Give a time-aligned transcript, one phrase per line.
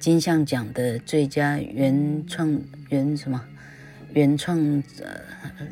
[0.00, 2.58] 金像奖的最佳原创
[2.88, 3.44] 原什么
[4.14, 4.58] 原创
[5.02, 5.10] 呃
[5.58, 5.66] 呃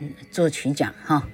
[0.00, 1.28] 呃作曲奖哈，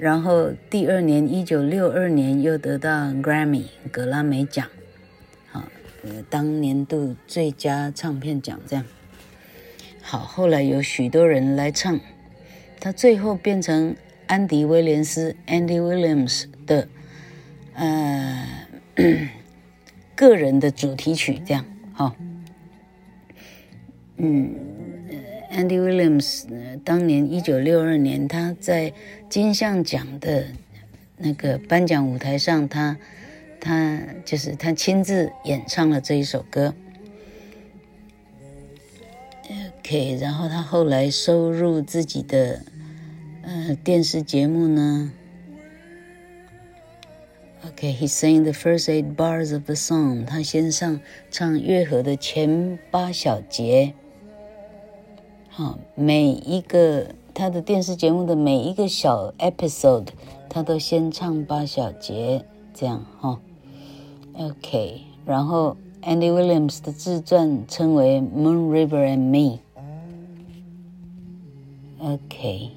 [0.00, 4.66] 然后第二年一九六二年又得到 Grammy 格拉美奖，
[5.52, 5.62] 好
[6.02, 8.84] 呃当年度最佳唱片奖这样，
[10.02, 12.00] 好后来有许多人来唱，
[12.80, 13.94] 他最后变成
[14.28, 16.86] 安迪威廉斯 Andy Williams 的
[17.74, 18.46] 呃。
[20.16, 22.16] 个人的主题曲，这样，好，
[24.16, 24.52] 嗯
[25.52, 26.42] ，Andy Williams，
[26.82, 28.92] 当年一九六二年，他在
[29.30, 30.46] 金像奖的
[31.18, 32.98] 那个颁奖舞台上，他
[33.60, 36.74] 他就是他亲自演唱了这一首歌。
[39.78, 42.64] OK，然后他后来收入自己的
[43.48, 45.10] 呃电视节目呢。
[47.66, 50.26] ？OK，he sang the first eight bars of the song.
[50.26, 51.00] 他先上
[51.30, 53.94] 唱月河的前八小节。
[55.48, 60.08] 好，每一个他的电视节目的每一个小 episode，
[60.50, 62.44] 他都先唱八小节，
[62.74, 63.40] 这样哈。
[64.34, 69.58] OK，然后 Andy Williams 的自传称为《Moon River and Me》。
[72.14, 72.70] OK，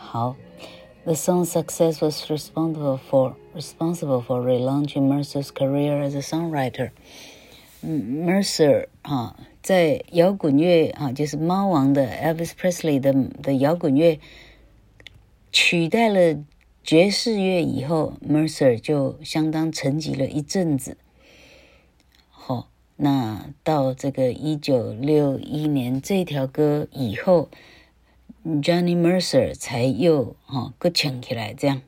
[0.00, 0.34] 好。
[1.04, 6.90] The song's success was responsible for responsible for relaunching Mercer's career as a songwriter.
[7.82, 14.20] Mercer 啊，在摇滚乐啊，就是猫王的 Elvis Presley 的的摇滚乐
[15.52, 16.38] 取代了
[16.84, 20.98] 爵士乐以后，Mercer 就相当沉寂了一阵子。
[22.28, 27.48] 好，那到这个一九六一年这条歌以后。
[28.42, 31.82] Johnny Mercer 才又哈搁抢起来，这样，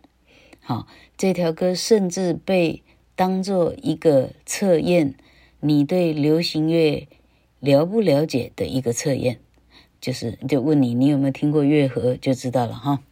[0.60, 0.86] 好，
[1.16, 2.82] 这条歌甚至被
[3.16, 5.14] 当做一个测验，
[5.60, 7.08] 你对流行乐
[7.58, 9.40] 了不了解的一个测验，
[9.98, 13.02] 就是就问你，你有没有听过月河，就知道了哈。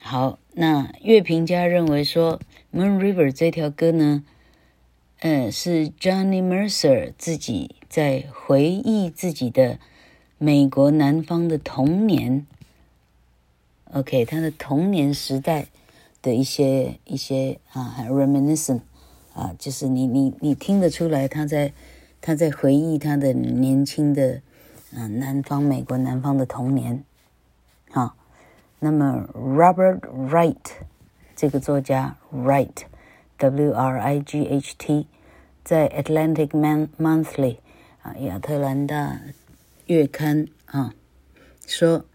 [0.00, 2.40] 好，那乐评家认为说，
[2.76, 4.24] 《Moon River》这条歌呢，
[5.20, 9.78] 嗯，是 Johnny Mercer 自己在回忆自己的。
[10.44, 12.44] 美国南方的童年
[13.92, 15.68] ，OK，他的童年时代
[16.20, 18.80] 的一些一些啊，reminiscent
[19.34, 21.72] 啊，就是你你你听得出来他在
[22.20, 24.42] 他在回忆他的年轻的、
[24.92, 27.04] 啊、南方美国南方的童年，
[27.92, 28.16] 好、啊，
[28.80, 30.56] 那么 Robert Wright
[31.36, 33.46] 这个作家 Wright，W-R-I-G-H-T，
[35.62, 37.58] 在 Atlantic Man Monthly
[38.02, 39.20] 啊亚特兰大。
[39.91, 40.93] 月刊啊，
[41.65, 42.05] 说，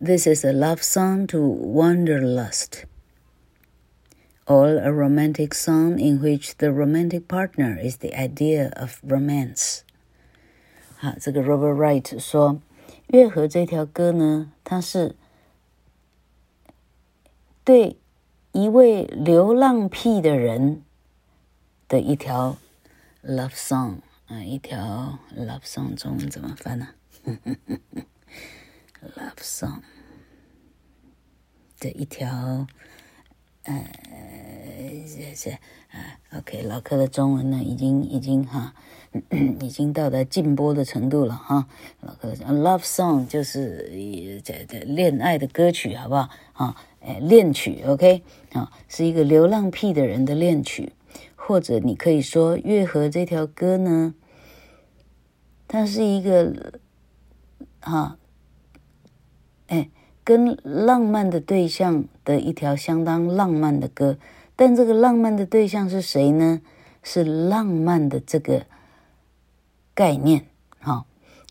[0.00, 2.84] This is a love song to wanderlust,
[4.46, 9.80] or a romantic song in which the romantic partner is the idea of romance。
[11.00, 12.62] 啊，这个 Robert Wright 说，
[13.08, 15.14] 月河这条歌呢，它是
[17.64, 17.98] 对
[18.52, 20.82] 一位流浪癖的人
[21.88, 22.56] 的一条
[23.22, 26.88] love song 啊，一条 love song 中文怎么翻呢？
[29.15, 29.81] Love song
[31.75, 32.67] 这一条，
[33.63, 33.85] 呃，
[35.07, 35.49] 这是
[35.89, 38.75] 啊，OK，老柯的中文呢，已经已经哈，
[39.59, 41.67] 已经到达禁播的程度了哈。
[42.01, 46.29] 老柯的 Love song 就是这这恋爱的歌曲，好不好？
[46.53, 48.21] 啊，哎，恋曲，OK，
[48.53, 50.93] 啊，是一个流浪癖的人的恋曲，
[51.35, 54.13] 或者你可以说月河这条歌呢，
[55.67, 56.79] 它是一个。
[57.85, 58.17] 哈，
[59.67, 59.89] 哎，
[60.23, 64.17] 跟浪漫的对象的一条相当浪漫的歌。
[64.55, 66.61] 但这个浪漫的对象是谁呢？
[67.03, 68.65] 是浪漫的这个
[69.93, 70.47] 概念，
[70.79, 71.05] 哈，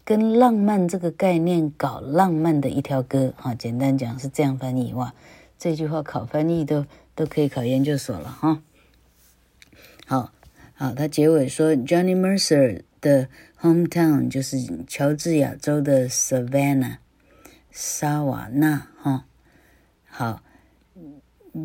[0.04, 5.14] 跟浪漫这个概念搞浪漫的一条歌，哈，简单讲是这样翻译哇。
[5.56, 6.84] 这句话考翻译都
[7.14, 8.62] 都可以考研究所了，哈。
[10.06, 10.32] 好，
[10.74, 13.28] 好，他结尾说，Johnny Mercer 的
[13.64, 16.98] hometown 就是乔治亚州的 Savannah，
[17.70, 19.24] 沙瓦纳，哈，
[20.04, 20.42] 好。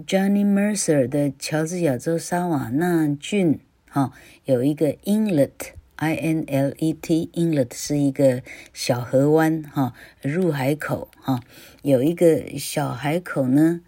[0.06, 3.60] Johnny Mercer 的乔治亚州沙瓦纳郡，
[3.90, 4.14] 哈、哦，
[4.46, 11.42] 有一个 Inlet，I-N-L-E-T，Inlet 是一个小河湾，哈、哦，入海口，哈、哦，
[11.82, 13.82] 有一个小海口呢，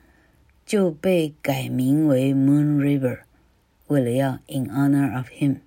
[0.66, 3.20] 就被改名为 Moon River，
[3.86, 5.58] 为了要 In honor of him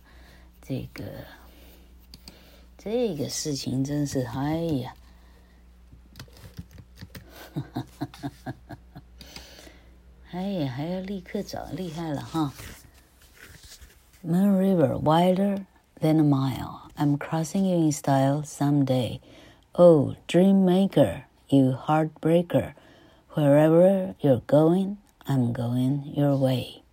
[0.61, 1.03] 这个
[2.77, 4.95] 这个事情真是哎呀。
[7.53, 9.01] 哈哈哈哈哈哈！
[10.31, 12.53] 哎呀，还要立刻找，厉害了哈
[14.25, 15.65] ！Moon River wider
[15.99, 16.89] than a mile.
[16.95, 19.19] I'm crossing you in style someday.
[19.73, 22.73] Oh, dream maker, you heartbreaker.
[23.33, 26.83] Wherever you're going, I'm going your way.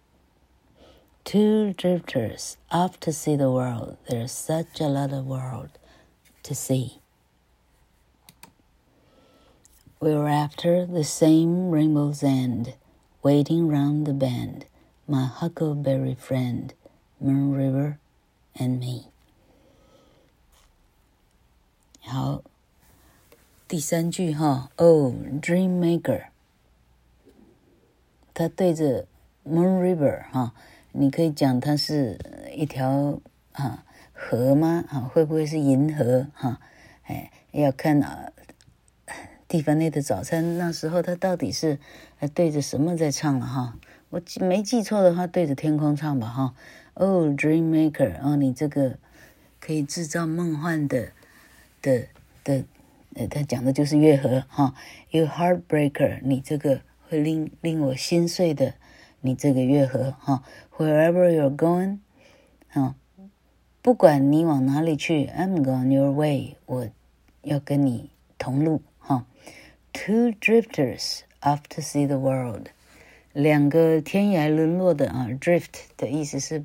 [1.25, 3.97] Two drifters off to see the world.
[4.09, 5.71] There's such a lot of world
[6.45, 7.01] to see.
[10.01, 12.75] We're after the same rainbow's end,
[13.23, 14.67] waiting round the bend,
[15.09, 16.73] my huckleberry friend,
[17.21, 17.99] Moon River
[18.55, 19.09] and me.
[22.09, 22.43] 好，
[23.69, 25.13] 第三句哈，Oh
[25.43, 26.29] Dream Maker，
[28.33, 29.07] 他对着
[29.47, 30.55] Moon River 哈，
[30.93, 32.19] 你可以讲它是
[32.55, 33.21] 一条
[33.53, 33.85] 啊
[34.15, 34.87] 河吗？
[34.89, 36.29] 啊，会不会是银河？
[36.33, 36.59] 哈，
[37.03, 38.33] 哎，要看啊。
[39.47, 41.79] 蒂凡内的早餐，那时候他到底是
[42.35, 43.77] 对着什么在唱了哈？
[44.09, 46.55] 我记没记错的话，对着天空唱吧哈。
[46.95, 48.97] Oh Dream Maker，哦，你这个
[49.61, 51.13] 可以制造梦幻的
[51.83, 52.07] 的
[52.43, 52.65] 的，
[53.27, 54.75] 他讲的就是月河哈。
[55.11, 58.75] You Heartbreaker，你这个会令令我心碎的，
[59.21, 60.45] 你这个月河哈。
[60.77, 61.99] Wherever you're going，
[62.73, 62.95] 啊，
[63.83, 66.89] 不管你往哪里去，I'm going your way，我
[67.43, 69.27] 要跟你同路哈。
[69.93, 72.67] Two drifters after see the world，
[73.33, 76.65] 两个天涯沦落的啊，drift 的意思是，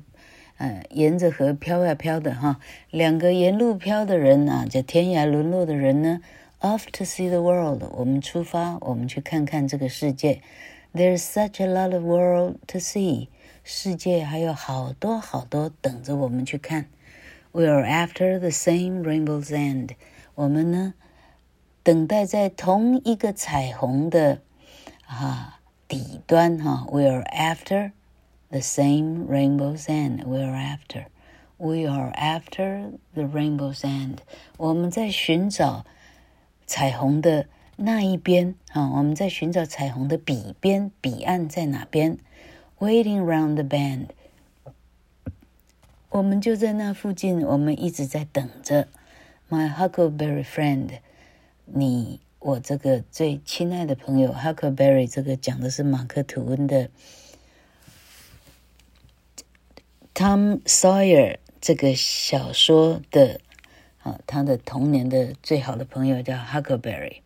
[0.58, 2.60] 呃，沿着河飘呀飘的哈。
[2.90, 6.20] 两个沿路飘的人啊，叫天涯沦落的人呢
[6.63, 10.41] ，off to see the world，我们出发，我们去看看这个世界。
[10.93, 13.27] There's such a lot of world to see，
[13.63, 16.87] 世界还有好多好多等着我们去看。
[17.51, 19.91] We are after the same rainbow's end，
[20.35, 20.93] 我们呢？
[21.81, 24.41] 等待在同一个彩虹的
[25.05, 27.93] 啊底端哈，We are after
[28.49, 30.25] the same rainbow's end.
[30.25, 31.05] We are after,
[31.57, 34.17] we are after the rainbow's end.
[34.57, 35.85] 我们在寻找
[36.66, 42.18] 彩虹的那一边啊，我们在寻找彩虹的彼边，彼岸在哪边
[42.78, 44.08] ？Waiting round the bend，
[46.10, 48.88] 我们就在那附近，我们一直在等着。
[49.48, 51.00] My huckleberry friend。
[51.66, 56.90] 你我这个最亲爱的朋友 Huckleberry，这个讲的是马克吐温的
[60.14, 63.40] Tom Sawyer 这个小说的
[64.04, 67.22] 啊，他的童年的最好的朋友叫 Huckleberry，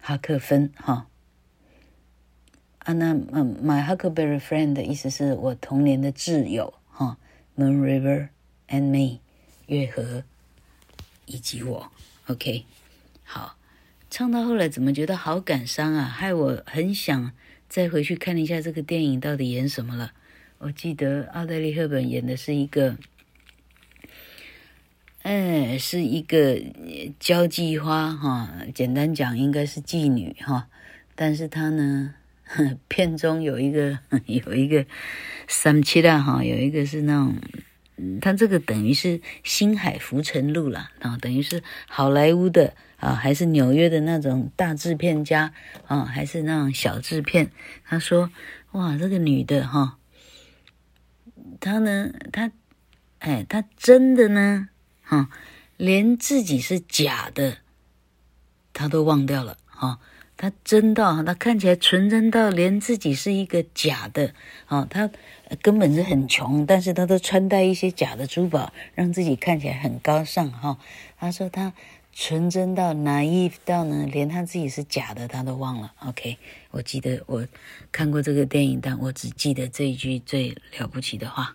[0.00, 1.08] 哈克芬哈。
[2.78, 7.18] 啊，那嗯，My Huckleberry Friend 的意思是我童年的挚友哈
[7.56, 8.28] ，Moon River
[8.68, 9.18] and Me，
[9.66, 10.22] 月河
[11.26, 11.92] 以及我
[12.28, 12.64] ，OK，
[13.24, 13.58] 好。
[14.08, 16.04] 唱到后来怎么觉得好感伤啊？
[16.04, 17.32] 害我很想
[17.66, 20.12] 再回去看一下这个电影到底演什么了。
[20.58, 22.98] 我记得奥黛丽·赫本演的是一个，
[25.22, 26.60] 哎，是一个
[27.18, 30.68] 交际花哈，简单讲应该是妓女哈。
[31.14, 32.14] 但是她呢，
[32.88, 34.84] 片中有一个 有一个
[35.46, 37.34] 三七啦哈，有一个是那种。
[38.20, 45.52] 他这个等于是星海浮沉录了啊，等于是好莱坞的啊，还是纽约的那种大制片家
[45.86, 47.52] 啊，还是那种小制片？
[47.84, 48.30] 他说
[48.72, 49.98] ：“哇，这个女的哈，
[51.60, 52.50] 她呢，她，
[53.20, 54.68] 哎，她真的呢，
[55.16, 55.28] 啊，
[55.76, 57.58] 连自己是假的，
[58.72, 59.98] 他都忘掉了哈。”
[60.34, 64.34] 他真到，他看起来纯真到连自己是一个假的
[64.66, 64.84] 啊！
[64.90, 65.08] 他
[65.60, 70.76] 根本是很穷，但是他都穿戴一些假的珠宝，让自己看起来很高尚哈。
[71.16, 71.72] 他说他
[72.12, 75.92] 纯真到 naive 到呢，连他自己是假的他都忘了。
[76.00, 76.36] OK，
[76.72, 77.46] 我记得我
[77.92, 81.54] 看过这个电影，但我只记得这一句最了不起的话。